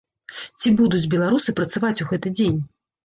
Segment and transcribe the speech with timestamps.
[0.61, 2.57] Ці будуць беларусы працаваць у гэты дзень?